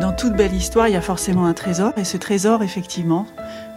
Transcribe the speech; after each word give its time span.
Dans 0.00 0.12
toute 0.12 0.34
belle 0.34 0.54
histoire, 0.54 0.86
il 0.86 0.94
y 0.94 0.96
a 0.96 1.00
forcément 1.00 1.46
un 1.46 1.54
trésor. 1.54 1.92
Et 1.96 2.04
ce 2.04 2.16
trésor, 2.16 2.62
effectivement, 2.62 3.26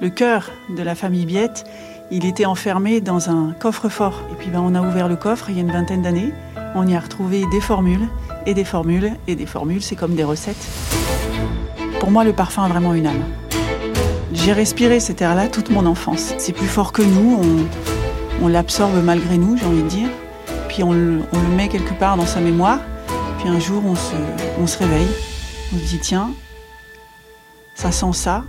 le 0.02 0.10
cœur 0.10 0.52
de 0.70 0.84
la 0.84 0.94
famille 0.94 1.26
Biette, 1.26 1.64
il 2.12 2.26
était 2.26 2.46
enfermé 2.46 3.02
dans 3.02 3.32
un 3.32 3.56
coffre-fort. 3.58 4.22
Et 4.32 4.36
puis 4.36 4.50
ben, 4.52 4.62
on 4.64 4.76
a 4.76 4.82
ouvert 4.82 5.08
le 5.08 5.16
coffre 5.16 5.50
il 5.50 5.56
y 5.56 5.60
a 5.60 5.62
une 5.62 5.72
vingtaine 5.72 6.04
d'années. 6.04 6.32
On 6.76 6.86
y 6.86 6.96
a 6.96 7.00
retrouvé 7.00 7.44
des 7.52 7.60
formules 7.60 8.08
et 8.46 8.54
des 8.54 8.66
formules 8.66 9.14
et 9.28 9.36
des 9.36 9.48
formules. 9.48 9.82
C'est 9.82 9.96
comme 9.96 10.14
des 10.14 10.24
recettes. 10.24 10.64
Pour 12.00 12.12
moi, 12.12 12.24
le 12.24 12.34
parfum 12.34 12.66
a 12.66 12.68
vraiment 12.68 12.94
une 12.94 13.08
âme. 13.08 13.24
J'ai 14.32 14.54
respiré 14.54 15.00
cet 15.00 15.24
air-là 15.24 15.48
toute 15.48 15.72
mon 15.72 15.88
enfance. 15.88 16.36
C'est 16.38 16.54
plus 16.54 16.68
fort 16.68 16.92
que 16.92 17.02
nous, 17.02 17.42
on, 18.44 18.48
l'absorbe 18.48 19.04
malgré 19.04 19.38
nous, 19.38 19.58
j'ai 19.58 19.66
envie 19.66 19.84
de 19.84 19.88
dire. 19.88 20.10
Puis 20.68 20.84
on 20.84 20.94
le, 20.94 21.24
met 21.56 21.68
quelque 21.68 21.94
part 21.96 22.16
dans 22.16 22.28
sa 22.28 22.42
mémoire. 22.42 22.80
Puis 23.40 23.50
un 23.50 23.60
jour, 23.60 23.82
on 23.86 23.96
se, 23.96 24.16
on 24.60 24.68
se 24.68 24.78
réveille. 24.78 25.08
On 25.74 25.78
se 25.78 25.84
dit, 25.84 26.00
tiens, 26.00 26.32
ça 27.76 27.92
sent 27.92 28.14
ça, 28.14 28.44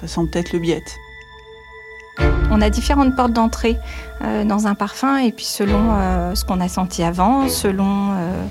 ça 0.00 0.06
sent 0.06 0.20
peut-être 0.30 0.52
le 0.52 0.60
biette. 0.60 0.96
On 2.50 2.60
a 2.60 2.70
différentes 2.70 3.16
portes 3.16 3.32
d'entrée 3.32 3.78
euh, 4.22 4.44
dans 4.44 4.66
un 4.66 4.74
parfum 4.74 5.16
et 5.16 5.32
puis 5.32 5.44
selon 5.44 5.92
euh, 5.92 6.34
ce 6.34 6.44
qu'on 6.44 6.60
a 6.60 6.68
senti 6.68 7.02
avant, 7.02 7.48
selon 7.48 8.12
euh, 8.12 8.44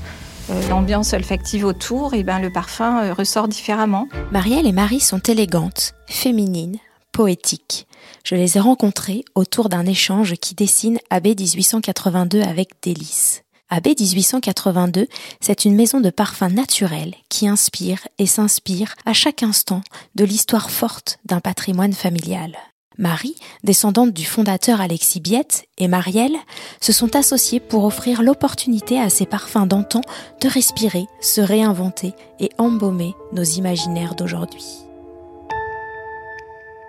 l'ambiance 0.69 1.13
olfactive 1.13 1.65
autour, 1.65 2.13
et 2.13 2.23
ben 2.23 2.39
le 2.39 2.51
parfum 2.51 3.13
ressort 3.13 3.47
différemment. 3.47 4.09
Marielle 4.31 4.67
et 4.67 4.71
Marie 4.71 4.99
sont 4.99 5.19
élégantes, 5.19 5.93
féminines, 6.07 6.77
poétiques. 7.11 7.87
Je 8.25 8.35
les 8.35 8.57
ai 8.57 8.59
rencontrées 8.59 9.23
autour 9.35 9.69
d'un 9.69 9.85
échange 9.85 10.33
qui 10.33 10.55
dessine 10.55 10.97
AB 11.09 11.27
1882 11.27 12.41
avec 12.41 12.71
Délice. 12.81 13.43
AB 13.73 13.87
1882, 13.97 15.07
c'est 15.39 15.63
une 15.63 15.75
maison 15.75 16.01
de 16.01 16.09
parfums 16.09 16.51
naturels 16.51 17.15
qui 17.29 17.47
inspire 17.47 18.05
et 18.17 18.25
s'inspire 18.25 18.95
à 19.05 19.13
chaque 19.13 19.43
instant 19.43 19.81
de 20.15 20.25
l'histoire 20.25 20.69
forte 20.69 21.19
d'un 21.23 21.39
patrimoine 21.39 21.93
familial. 21.93 22.57
Marie, 22.97 23.37
descendante 23.63 24.11
du 24.11 24.25
fondateur 24.25 24.81
Alexis 24.81 25.21
Biette, 25.21 25.63
et 25.77 25.87
Marielle 25.87 26.35
se 26.81 26.91
sont 26.91 27.15
associées 27.15 27.61
pour 27.61 27.85
offrir 27.85 28.21
l'opportunité 28.21 28.99
à 28.99 29.09
ces 29.09 29.25
parfums 29.25 29.65
d'antan 29.65 30.01
de 30.41 30.49
respirer, 30.49 31.05
se 31.21 31.39
réinventer 31.39 32.13
et 32.41 32.49
embaumer 32.57 33.15
nos 33.31 33.43
imaginaires 33.43 34.15
d'aujourd'hui. 34.15 34.65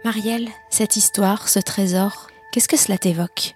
Marielle, 0.04 0.48
cette 0.68 0.96
histoire, 0.96 1.48
ce 1.48 1.60
trésor, 1.60 2.26
qu'est-ce 2.50 2.66
que 2.66 2.76
cela 2.76 2.98
t'évoque? 2.98 3.54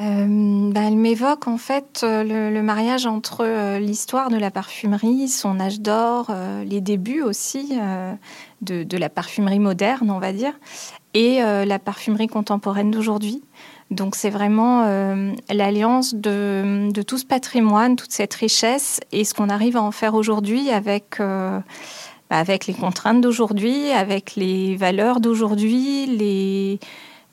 Euh, 0.00 0.70
bah, 0.72 0.80
elle 0.86 0.96
m'évoque 0.96 1.46
en 1.46 1.58
fait 1.58 2.00
euh, 2.04 2.50
le, 2.50 2.62
mariage 2.62 3.04
entre 3.04 3.44
euh, 3.44 3.78
l'histoire 3.78 4.30
de 4.30 4.38
la 4.38 4.50
parfumerie, 4.50 5.28
son 5.28 5.60
âge 5.60 5.80
d'or, 5.80 6.30
les 6.64 6.80
débuts 6.80 7.22
aussi 7.22 7.78
de, 8.62 8.96
la 8.96 9.08
parfumerie 9.08 9.58
moderne, 9.58 10.10
on 10.10 10.18
va 10.18 10.32
dire, 10.32 10.54
et 11.14 11.40
la 11.40 11.78
parfumerie 11.78 12.28
contemporaine 12.28 12.90
d'aujourd'hui. 12.90 13.42
Donc 13.90 14.14
c'est 14.14 14.30
vraiment 14.30 14.84
l'alliance 15.48 16.14
de, 16.14 16.90
de, 16.92 17.02
tout 17.02 17.18
ce 17.18 17.26
patrimoine, 17.26 17.96
toute 17.96 18.12
cette 18.12 18.34
richesse 18.34 19.00
et 19.10 19.24
ce 19.24 19.34
qu'on 19.34 19.48
arrive 19.48 19.76
à 19.76 19.82
en 19.82 19.90
faire 19.90 20.14
aujourd'hui 20.14 20.70
avec, 20.70 21.18
bah, 21.18 21.62
avec 22.30 22.66
les 22.66 22.74
contraintes 22.74 23.20
d'aujourd'hui, 23.20 23.90
avec 23.90 24.36
les 24.36 24.76
valeurs 24.76 25.20
d'aujourd'hui, 25.20 26.06
les 26.06 26.78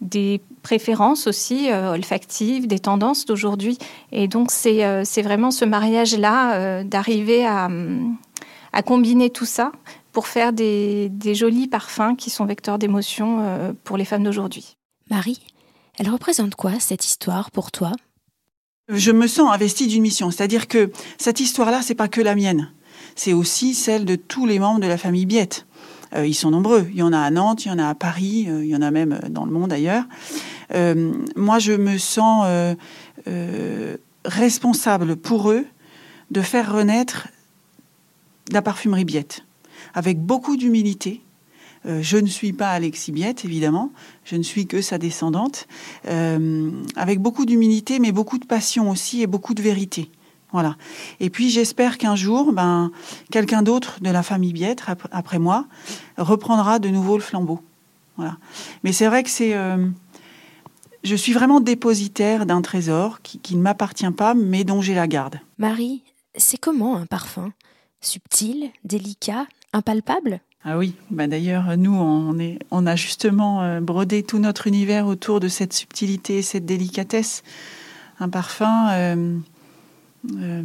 des 0.01 0.41
préférences 0.63 1.27
aussi 1.27 1.71
euh, 1.71 1.93
olfactives, 1.93 2.67
des 2.67 2.79
tendances 2.79 3.25
d'aujourd'hui. 3.25 3.77
Et 4.11 4.27
donc, 4.27 4.51
c'est 4.51 4.85
euh, 4.85 5.03
vraiment 5.17 5.51
ce 5.51 5.65
mariage-là 5.65 6.55
euh, 6.55 6.83
d'arriver 6.83 7.45
à, 7.45 7.69
à, 8.73 8.81
combiner 8.83 9.29
tout 9.29 9.45
ça 9.45 9.71
pour 10.11 10.27
faire 10.27 10.53
des, 10.53 11.09
des 11.09 11.35
jolis 11.35 11.67
parfums 11.67 12.15
qui 12.17 12.29
sont 12.29 12.45
vecteurs 12.45 12.79
d'émotion 12.79 13.75
pour 13.83 13.97
les 13.97 14.05
femmes 14.05 14.23
d'aujourd'hui. 14.23 14.75
Marie, 15.11 15.41
elle 15.99 16.09
représente 16.09 16.55
quoi 16.55 16.79
cette 16.79 17.05
histoire 17.05 17.51
pour 17.51 17.71
toi? 17.71 17.91
Je 18.89 19.11
me 19.11 19.27
sens 19.27 19.51
investie 19.53 19.87
d'une 19.87 20.01
mission, 20.01 20.31
c'est-à-dire 20.31 20.67
que 20.67 20.91
cette 21.19 21.39
histoire-là, 21.39 21.81
c'est 21.83 21.93
pas 21.93 22.07
que 22.07 22.21
la 22.21 22.33
mienne, 22.33 22.71
c'est 23.15 23.33
aussi 23.33 23.75
celle 23.75 24.05
de 24.05 24.15
tous 24.15 24.47
les 24.47 24.57
membres 24.57 24.79
de 24.79 24.87
la 24.87 24.97
famille 24.97 25.25
Biette. 25.25 25.66
Euh, 26.15 26.25
ils 26.25 26.33
sont 26.33 26.51
nombreux. 26.51 26.87
Il 26.89 26.97
y 26.97 27.03
en 27.03 27.13
a 27.13 27.19
à 27.19 27.29
Nantes, 27.29 27.65
il 27.65 27.69
y 27.69 27.71
en 27.71 27.79
a 27.79 27.87
à 27.87 27.95
Paris, 27.95 28.45
euh, 28.49 28.63
il 28.63 28.69
y 28.69 28.75
en 28.75 28.81
a 28.81 28.91
même 28.91 29.13
euh, 29.13 29.29
dans 29.29 29.45
le 29.45 29.51
monde 29.51 29.73
ailleurs. 29.73 30.05
moi, 31.35 31.59
je 31.59 31.73
me 31.73 31.97
sens 31.97 32.45
responsable 34.25 35.15
pour 35.15 35.51
eux 35.51 35.65
de 36.31 36.41
faire 36.41 36.73
renaître 36.73 37.29
la 38.51 38.61
parfumerie 38.61 39.05
Biette, 39.05 39.45
avec 39.93 40.19
beaucoup 40.19 40.57
d'humilité. 40.57 41.21
je 41.85 42.17
ne 42.17 42.27
suis 42.27 42.51
pas 42.51 42.71
Alexis 42.71 43.13
Biette, 43.13 43.45
évidemment, 43.45 43.91
je 44.25 44.35
ne 44.35 44.43
suis 44.43 44.67
que 44.67 44.81
sa 44.81 44.97
descendante, 44.97 45.67
avec 46.05 47.19
beaucoup 47.19 47.45
d'humilité, 47.45 47.99
mais 47.99 48.11
beaucoup 48.11 48.37
de 48.37 48.45
passion 48.45 48.89
aussi 48.89 49.21
et 49.21 49.27
beaucoup 49.27 49.53
de 49.53 49.61
vérité. 49.61 50.11
Voilà. 50.51 50.75
Et 51.19 51.29
puis 51.29 51.49
j'espère 51.49 51.97
qu'un 51.97 52.15
jour, 52.15 52.53
ben, 52.53 52.91
quelqu'un 53.31 53.61
d'autre 53.61 53.99
de 54.01 54.09
la 54.09 54.23
famille 54.23 54.53
Biette, 54.53 54.83
après 55.11 55.39
moi, 55.39 55.65
reprendra 56.17 56.79
de 56.79 56.89
nouveau 56.89 57.17
le 57.17 57.23
flambeau. 57.23 57.61
Voilà. 58.15 58.37
Mais 58.83 58.93
c'est 58.93 59.07
vrai 59.07 59.23
que 59.23 59.29
c'est, 59.29 59.53
euh, 59.53 59.87
je 61.03 61.15
suis 61.15 61.33
vraiment 61.33 61.59
dépositaire 61.59 62.45
d'un 62.45 62.61
trésor 62.61 63.21
qui, 63.21 63.55
ne 63.55 63.61
m'appartient 63.61 64.09
pas, 64.11 64.33
mais 64.33 64.63
dont 64.63 64.81
j'ai 64.81 64.95
la 64.95 65.07
garde. 65.07 65.39
Marie, 65.57 66.03
c'est 66.35 66.57
comment 66.57 66.97
un 66.97 67.05
parfum? 67.05 67.51
Subtil, 68.01 68.71
délicat, 68.83 69.47
impalpable? 69.73 70.39
Ah 70.63 70.77
oui, 70.77 70.95
bah 71.11 71.27
d'ailleurs, 71.27 71.77
nous, 71.77 71.93
on, 71.93 72.37
est, 72.39 72.59
on 72.71 72.85
a 72.87 72.95
justement 72.95 73.61
euh, 73.61 73.79
brodé 73.79 74.23
tout 74.23 74.39
notre 74.39 74.67
univers 74.67 75.07
autour 75.07 75.39
de 75.39 75.47
cette 75.47 75.73
subtilité, 75.73 76.41
cette 76.41 76.65
délicatesse. 76.65 77.43
Un 78.19 78.29
parfum, 78.29 78.89
euh, 78.91 79.37
euh, 80.35 80.61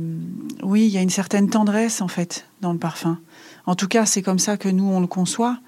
oui, 0.62 0.86
il 0.86 0.90
y 0.90 0.98
a 0.98 1.02
une 1.02 1.10
certaine 1.10 1.48
tendresse 1.48 2.00
en 2.00 2.08
fait 2.08 2.46
dans 2.60 2.72
le 2.72 2.78
parfum. 2.78 3.18
En 3.66 3.74
tout 3.74 3.88
cas, 3.88 4.06
c'est 4.06 4.22
comme 4.22 4.38
ça 4.38 4.56
que 4.56 4.68
nous 4.68 4.84
on 4.84 5.00
le 5.00 5.06
conçoit. 5.06 5.58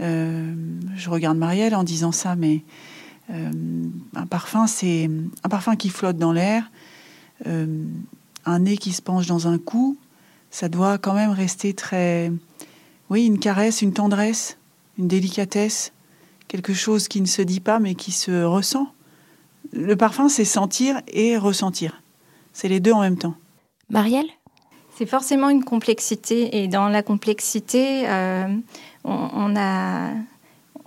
Euh, 0.00 0.54
je 0.96 1.10
regarde 1.10 1.38
Marielle 1.38 1.74
en 1.74 1.84
disant 1.84 2.12
ça, 2.12 2.36
mais 2.36 2.62
euh, 3.30 3.50
un 4.14 4.26
parfum, 4.26 4.66
c'est 4.66 5.10
un 5.42 5.48
parfum 5.48 5.76
qui 5.76 5.88
flotte 5.88 6.16
dans 6.16 6.32
l'air, 6.32 6.70
un 7.44 8.58
nez 8.58 8.76
qui 8.76 8.92
se 8.92 9.02
penche 9.02 9.26
dans 9.26 9.48
un 9.48 9.58
cou. 9.58 9.96
Ça 10.50 10.68
doit 10.68 10.98
quand 10.98 11.14
même 11.14 11.30
rester 11.30 11.74
très, 11.74 12.30
oui, 13.10 13.26
une 13.26 13.38
caresse, 13.38 13.82
une 13.82 13.92
tendresse, 13.92 14.56
une 14.98 15.08
délicatesse, 15.08 15.92
quelque 16.46 16.72
chose 16.72 17.08
qui 17.08 17.20
ne 17.20 17.26
se 17.26 17.42
dit 17.42 17.60
pas 17.60 17.80
mais 17.80 17.94
qui 17.94 18.12
se 18.12 18.44
ressent. 18.44 18.92
Le 19.72 19.96
parfum, 19.96 20.28
c'est 20.28 20.44
sentir 20.44 21.00
et 21.08 21.36
ressentir. 21.36 22.03
C'est 22.54 22.68
les 22.68 22.80
deux 22.80 22.92
en 22.92 23.00
même 23.00 23.18
temps. 23.18 23.34
Marielle? 23.90 24.28
C'est 24.96 25.06
forcément 25.06 25.50
une 25.50 25.64
complexité. 25.64 26.62
Et 26.62 26.68
dans 26.68 26.88
la 26.88 27.02
complexité, 27.02 28.08
euh, 28.08 28.46
on, 29.02 29.56
a, 29.56 30.10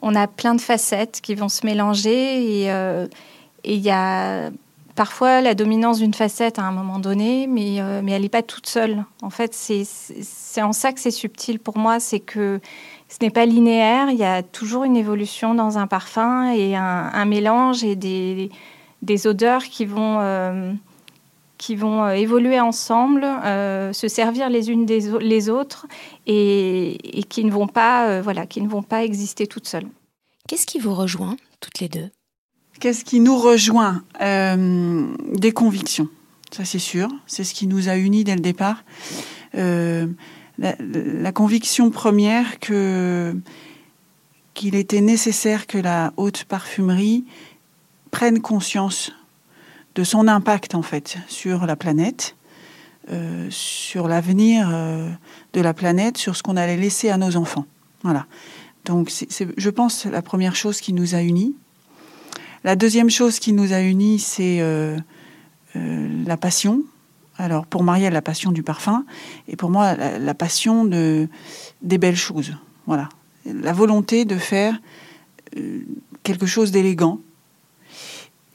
on 0.02 0.16
a 0.16 0.28
plein 0.28 0.56
de 0.56 0.62
facettes 0.62 1.20
qui 1.22 1.36
vont 1.36 1.50
se 1.50 1.66
mélanger. 1.66 2.62
Et 2.62 2.72
euh, 2.72 3.06
il 3.66 3.80
y 3.80 3.92
a 3.92 4.50
parfois 4.96 5.42
la 5.42 5.56
dominance 5.56 6.00
d'une 6.00 6.14
facette 6.14 6.58
à 6.58 6.64
un 6.64 6.72
moment 6.72 7.00
donné, 7.00 7.48
mais, 7.48 7.82
euh, 7.82 8.02
mais 8.02 8.14
elle 8.14 8.22
n'est 8.22 8.30
pas 8.30 8.44
toute 8.44 8.68
seule. 8.68 9.04
En 9.22 9.30
fait, 9.30 9.54
c'est 9.54 10.62
en 10.62 10.72
ça 10.72 10.94
que 10.94 11.02
c'est 11.02 11.12
subtil 11.12 11.60
pour 11.60 11.78
moi. 11.78 12.00
C'est 12.00 12.22
que 12.22 12.62
ce 13.10 13.18
n'est 13.22 13.30
pas 13.30 13.46
linéaire. 13.46 14.10
Il 14.10 14.18
y 14.18 14.24
a 14.24 14.42
toujours 14.42 14.86
une 14.86 14.96
évolution 14.96 15.54
dans 15.54 15.78
un 15.78 15.86
parfum 15.86 16.50
et 16.54 16.78
un, 16.78 17.26
mélange 17.26 17.84
et 17.84 17.98
des, 17.98 18.52
des 19.02 19.28
odeurs 19.28 19.66
qui 19.66 19.84
vont 19.84 20.22
qui 21.58 21.76
vont 21.76 22.04
euh, 22.04 22.12
évoluer 22.12 22.60
ensemble, 22.60 23.24
euh, 23.24 23.92
se 23.94 24.08
servir 24.08 24.50
les 24.50 24.70
unes 24.70 24.86
des 24.86 25.12
les 25.20 25.50
autres 25.50 25.88
et, 26.26 26.98
qui 27.30 27.44
ne 27.44 27.52
vont 27.52 27.68
pas, 27.68 28.08
euh, 28.08 28.22
voilà, 28.22 28.46
qui 28.46 28.62
ne 28.62 28.68
vont 28.68 28.84
pas 28.84 29.04
exister 29.04 29.48
toutes 29.48 29.68
seules. 29.68 29.88
Qu'est-ce 30.48 30.66
qui 30.66 30.80
vous 30.80 30.94
rejoint 30.94 31.36
toutes 31.60 31.80
les 31.80 31.90
deux? 31.90 32.10
Qu'est-ce 32.80 33.04
qui 33.04 33.20
nous 33.20 33.38
rejoint 33.38 34.04
Des 34.20 35.52
convictions, 35.52 36.08
ça 36.52 36.64
c'est 36.64 36.80
sûr. 36.80 37.10
C'est 37.26 37.44
ce 37.44 37.56
qui 37.56 37.66
nous 37.66 37.90
a 37.90 37.98
unis 37.98 38.24
dès 38.24 38.36
le 38.36 38.42
départ. 38.42 38.84
La, 39.54 40.76
la, 40.80 41.32
conviction 41.32 41.92
première 41.92 42.60
que 42.60 43.36
qu'il 44.54 44.76
était 44.76 45.02
nécessaire 45.02 45.68
que 45.68 45.78
la 45.78 46.14
haute 46.18 46.46
parfumerie 46.46 47.26
prenne 48.10 48.42
conscience 48.42 49.12
de 49.98 50.04
son 50.04 50.28
impact 50.28 50.76
en 50.76 50.84
fait 50.84 51.18
sur 51.28 51.66
la 51.66 51.76
planète, 51.76 52.36
euh, 53.10 53.48
sur 53.50 54.08
l'avenir 54.08 54.70
euh, 54.72 55.10
de 55.54 55.62
la 55.62 55.74
planète, 55.74 56.18
sur 56.18 56.36
ce 56.36 56.44
qu'on 56.44 56.56
allait 56.56 56.78
laisser 56.78 57.10
à 57.10 57.18
nos 57.18 57.36
enfants. 57.36 57.66
Voilà. 58.04 58.28
Donc 58.86 59.10
c'est, 59.10 59.48
je 59.58 59.70
pense, 59.72 60.06
la 60.06 60.22
première 60.22 60.56
chose 60.56 60.82
qui 60.82 60.94
nous 60.94 61.16
a 61.16 61.22
unis. 61.24 61.56
La 62.64 62.76
deuxième 62.76 63.10
chose 63.10 63.40
qui 63.40 63.54
nous 63.54 63.74
a 63.74 63.82
unis, 63.82 64.20
c'est 64.20 64.60
euh, 64.62 64.98
la 65.74 66.38
passion, 66.38 66.84
Alors 67.40 67.66
pour 67.66 67.84
Marielle, 67.84 68.14
la 68.14 68.22
passion 68.22 68.52
du 68.52 68.62
parfum, 68.62 69.04
et 69.48 69.56
pour 69.56 69.72
moi, 69.72 69.96
la, 69.96 70.34
passion 70.36 70.86
de, 70.86 71.28
des 71.82 71.98
belles 71.98 72.16
choses. 72.16 72.54
Voilà. 72.86 73.10
La 73.46 73.74
volonté 73.74 74.26
de 74.26 74.38
faire 74.38 74.80
quelque 76.22 76.46
chose 76.46 76.72
d'élégant, 76.72 77.20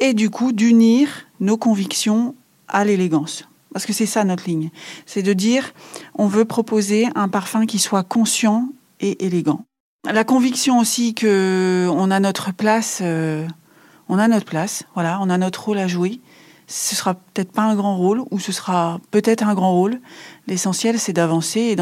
et 0.03 0.15
du 0.15 0.31
coup 0.31 0.53
d'unir 0.53 1.09
nos 1.43 1.59
convictions 1.59 2.35
à 2.69 2.85
l'élégance. 2.85 3.47
Parce 3.75 3.85
que 3.85 3.93
c'est 3.93 4.07
ça 4.07 4.25
notre 4.25 4.49
ligne. 4.49 4.71
C'est 5.07 5.23
de 5.23 5.33
dire, 5.33 5.75
on 6.15 6.27
veut 6.27 6.45
proposer 6.45 7.09
un 7.15 7.29
parfum 7.29 7.67
qui 7.67 7.79
soit 7.79 8.03
conscient 8.03 8.69
et 9.01 9.27
élégant. 9.27 9.65
La 10.11 10.25
conviction 10.25 10.79
aussi 10.79 11.15
que 11.15 11.89
on 11.91 12.11
a 12.11 12.21
notre 12.21 12.53
place, 12.53 13.01
euh, 13.03 13.47
on 14.09 14.19
a 14.19 14.29
notre 14.29 14.47
place, 14.47 14.85
voilà, 14.95 15.19
on 15.21 15.31
a 15.31 15.39
notre 15.39 15.65
rôle 15.65 15.79
à 15.79 15.87
jouer. 15.87 16.21
Ce 16.67 16.95
sera 16.95 17.15
peut-être 17.15 17.53
pas 17.53 17.63
un 17.63 17.75
grand 17.75 17.97
rôle, 17.97 18.23
ou 18.31 18.39
ce 18.39 18.53
sera 18.53 19.01
peut-être 19.11 19.43
un 19.43 19.55
grand 19.55 19.73
rôle. 19.73 20.01
L'essentiel, 20.47 20.99
c'est 20.99 21.13
d'avancer 21.13 21.77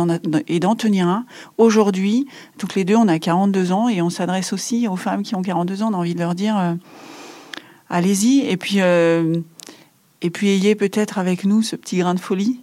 et 0.48 0.60
d'en 0.60 0.74
tenir 0.74 1.06
un. 1.06 1.26
Aujourd'hui, 1.58 2.26
toutes 2.58 2.74
les 2.74 2.84
deux, 2.84 2.96
on 2.96 3.08
a 3.08 3.18
42 3.18 3.72
ans 3.72 3.88
et 3.88 4.02
on 4.02 4.10
s'adresse 4.10 4.52
aussi 4.52 4.88
aux 4.88 4.96
femmes 4.96 5.22
qui 5.22 5.34
ont 5.34 5.42
42 5.42 5.82
ans. 5.82 5.90
On 5.90 5.94
a 5.94 5.98
envie 5.98 6.14
de 6.14 6.18
leur 6.18 6.34
dire, 6.34 6.58
euh, 6.58 6.74
allez-y. 7.90 8.46
Et 8.48 8.56
puis, 8.56 8.80
euh, 8.80 9.40
et 10.22 10.30
puis 10.30 10.48
ayez 10.48 10.74
peut-être 10.74 11.18
avec 11.18 11.44
nous 11.44 11.62
ce 11.62 11.76
petit 11.76 11.98
grain 11.98 12.14
de 12.14 12.20
folie 12.20 12.60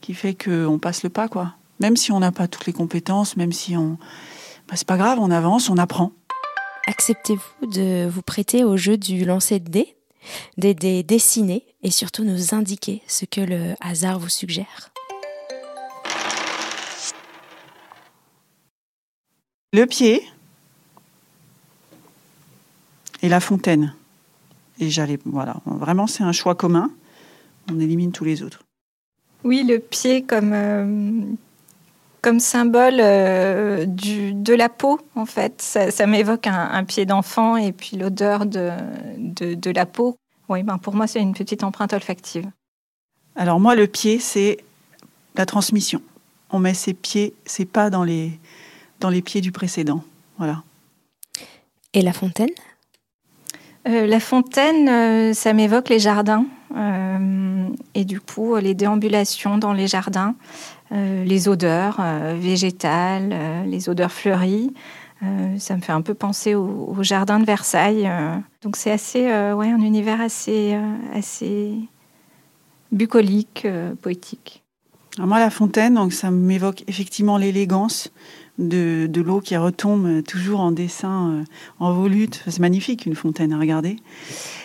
qui 0.00 0.14
fait 0.14 0.34
qu'on 0.34 0.78
passe 0.78 1.02
le 1.02 1.10
pas, 1.10 1.28
quoi. 1.28 1.54
Même 1.78 1.96
si 1.96 2.10
on 2.10 2.20
n'a 2.20 2.32
pas 2.32 2.48
toutes 2.48 2.66
les 2.66 2.72
compétences, 2.72 3.36
même 3.36 3.52
si 3.52 3.76
on, 3.76 3.98
bah, 4.68 4.74
c'est 4.74 4.86
pas 4.86 4.96
grave, 4.96 5.18
on 5.20 5.30
avance, 5.30 5.70
on 5.70 5.76
apprend. 5.76 6.12
Acceptez-vous 6.86 7.66
de 7.66 8.08
vous 8.08 8.22
prêter 8.22 8.64
au 8.64 8.76
jeu 8.76 8.96
du 8.96 9.24
lancer 9.24 9.60
de 9.60 9.68
dés, 9.68 9.96
des 10.56 10.74
dés 10.74 11.02
dessinés 11.02 11.64
et 11.82 11.90
surtout 11.90 12.24
nous 12.24 12.54
indiquer 12.54 13.02
ce 13.06 13.24
que 13.24 13.40
le 13.40 13.74
hasard 13.80 14.18
vous 14.18 14.28
suggère. 14.28 14.90
Le 19.72 19.86
pied 19.86 20.26
et 23.22 23.28
la 23.28 23.40
fontaine. 23.40 23.94
Et 24.80 24.88
j'allais, 24.88 25.18
voilà, 25.26 25.56
vraiment 25.66 26.06
c'est 26.06 26.24
un 26.24 26.32
choix 26.32 26.54
commun. 26.54 26.90
On 27.70 27.78
élimine 27.78 28.12
tous 28.12 28.24
les 28.24 28.42
autres. 28.42 28.62
Oui, 29.44 29.62
le 29.62 29.78
pied 29.78 30.22
comme, 30.22 30.52
euh, 30.52 31.20
comme 32.22 32.40
symbole 32.40 32.98
euh, 32.98 33.84
du, 33.84 34.32
de 34.32 34.54
la 34.54 34.68
peau, 34.68 34.98
en 35.14 35.26
fait. 35.26 35.60
Ça, 35.62 36.06
m'évoque 36.06 36.46
un, 36.46 36.84
pied 36.84 37.06
d'enfant 37.06 37.56
et 37.56 37.72
puis 37.72 37.96
l'odeur 37.96 38.46
de, 38.46 38.70
de, 39.18 39.70
la 39.70 39.86
peau. 39.86 40.16
Oui, 40.48 40.62
ben 40.62 40.78
pour 40.78 40.94
moi, 40.94 41.06
c'est 41.06 41.20
une 41.20 41.34
petite 41.34 41.62
empreinte 41.62 41.92
olfactive. 41.92 42.50
Alors 43.36 43.60
moi, 43.60 43.74
le 43.74 43.86
pied, 43.86 44.18
c'est 44.18 44.58
la 45.36 45.46
transmission. 45.46 46.02
On 46.50 46.58
met 46.58 46.74
ses 46.74 46.94
pieds, 46.94 47.34
ses 47.44 47.64
pas 47.64 47.90
dans 47.90 48.02
les, 48.02 48.32
dans 48.98 49.10
les 49.10 49.22
pieds 49.22 49.40
du 49.40 49.52
précédent. 49.52 50.02
Voilà. 50.38 50.62
Et 51.92 52.02
la 52.02 52.12
fontaine? 52.12 52.50
Euh, 53.88 54.06
la 54.06 54.20
fontaine, 54.20 54.88
euh, 54.88 55.32
ça 55.32 55.54
m'évoque 55.54 55.88
les 55.88 55.98
jardins 55.98 56.44
euh, 56.76 57.66
et 57.94 58.04
du 58.04 58.20
coup 58.20 58.56
les 58.56 58.74
déambulations 58.74 59.56
dans 59.56 59.72
les 59.72 59.86
jardins, 59.86 60.34
les 60.92 61.48
odeurs 61.48 62.00
végétales, 62.34 63.32
les 63.64 63.88
odeurs 63.88 64.10
fleuries. 64.10 64.74
ça 65.56 65.76
me 65.76 65.80
fait 65.80 65.92
un 65.92 66.00
peu 66.00 66.14
penser 66.14 66.56
au, 66.56 66.96
jardin 67.02 67.38
de 67.38 67.44
Versailles. 67.44 68.10
donc 68.62 68.74
c'est 68.74 68.90
assez, 68.90 69.26
ouais, 69.52 69.70
un 69.70 69.80
univers 69.82 70.20
assez, 70.20 70.76
assez 71.14 71.78
bucolique, 72.90 73.68
poétique. 74.02 74.64
moi, 75.16 75.38
la 75.38 75.50
fontaine, 75.50 75.94
donc 75.94 76.12
ça 76.12 76.32
m'évoque 76.32 76.82
effectivement 76.88 77.36
l'élégance, 77.36 78.10
de, 78.60 79.20
l'eau 79.20 79.40
qui 79.40 79.56
retombe 79.56 80.22
toujours 80.22 80.60
en 80.60 80.72
dessin, 80.72 81.30
euh, 81.30 81.44
en 81.78 81.92
volute. 81.92 82.42
C'est 82.46 82.60
magnifique, 82.60 83.06
une 83.06 83.14
fontaine 83.14 83.52
à 83.52 83.58
regarder. 83.58 83.96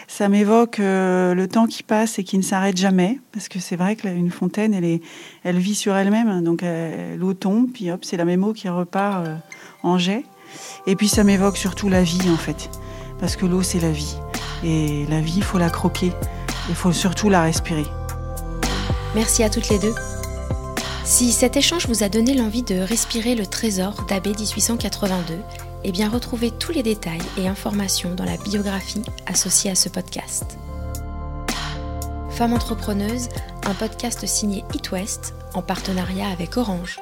Ça 0.08 0.30
m'évoque 0.30 0.80
euh, 0.80 1.34
le 1.34 1.48
temps 1.48 1.66
qui 1.66 1.84
passe 1.84 2.20
et 2.20 2.24
qui 2.24 2.38
ne 2.38 2.44
s'arrête 2.44 2.78
jamais, 2.78 3.20
parce 3.32 3.50
que 3.50 3.60
c'est 3.60 3.76
vrai 3.76 3.96
qu'une 3.96 4.32
fontaine, 4.32 4.74
elle, 4.74 4.86
est, 4.86 5.02
elle 5.44 5.58
vit 5.58 5.76
sur 5.76 5.96
elle-même. 5.96 6.44
Donc 6.44 6.64
l'eau 7.18 7.34
tombe, 7.34 7.72
puis 7.72 7.92
hop, 7.92 8.04
c'est 8.04 8.18
la 8.18 8.26
même 8.26 8.44
eau 8.44 8.54
qui 8.54 8.70
repart 8.70 9.26
euh, 9.26 9.36
en 9.84 9.98
jet. 9.98 10.24
Et 10.88 10.96
puis 10.96 11.08
ça 11.08 11.24
m'évoque 11.24 11.58
surtout 11.58 11.90
la 11.90 12.04
vie, 12.04 12.30
en 12.30 12.38
fait, 12.38 12.70
parce 13.20 13.36
que 13.36 13.46
l'eau, 13.46 13.64
c'est 13.64 13.80
la 13.80 13.92
vie. 13.92 14.16
Et 14.64 15.06
la 15.10 15.22
vie, 15.22 15.36
il 15.38 15.44
faut 15.44 15.58
la 15.58 15.70
croquer. 15.70 16.12
Il 16.70 16.76
faut 16.76 16.92
surtout 16.92 17.30
la 17.30 17.42
respirer. 17.44 17.86
Merci 19.14 19.44
à 19.44 19.50
toutes 19.50 19.70
les 19.70 19.80
deux. 19.80 19.94
Si 21.06 21.32
cet 21.32 21.56
échange 21.56 21.88
vous 21.88 22.02
a 22.02 22.10
donné 22.10 22.34
l'envie 22.34 22.64
de 22.64 22.80
respirer 22.80 23.36
le 23.36 23.46
trésor 23.46 24.06
d'AB 24.10 24.26
1882, 24.30 25.38
eh 25.84 25.92
bien 25.92 26.10
retrouvez 26.10 26.50
tous 26.50 26.72
les 26.72 26.82
détails 26.82 27.22
et 27.38 27.48
informations 27.48 28.16
dans 28.16 28.26
la 28.26 28.38
biographie 28.38 29.04
associée 29.28 29.70
à 29.70 29.76
ce 29.76 29.88
podcast. 29.88 30.58
Femme 32.32 32.54
entrepreneuse, 32.54 33.30
un 33.68 33.76
podcast 33.76 34.26
signé 34.26 34.64
It 34.74 34.92
West 34.92 35.36
en 35.54 35.62
partenariat 35.62 36.28
avec 36.30 36.58
Orange. 36.58 37.00